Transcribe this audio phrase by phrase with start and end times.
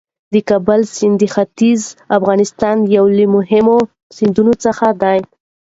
[0.33, 1.81] د کابل سیند د ختیځ
[2.17, 3.77] افغانستان یو له مهمو
[4.15, 5.19] سیندونو څخه دی.